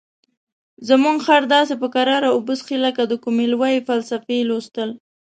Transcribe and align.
زموږ 0.87 1.17
خر 1.25 1.41
داسې 1.55 1.73
په 1.81 1.87
کراره 1.95 2.27
اوبه 2.35 2.53
څښي 2.59 2.77
لکه 2.85 3.01
د 3.07 3.13
کومې 3.23 3.45
لویې 3.51 3.85
فلسفې 3.87 4.37
لوستل. 4.49 4.89